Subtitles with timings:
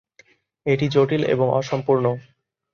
[0.65, 2.05] এটি জটিল এবং অসম্পূর্ণ।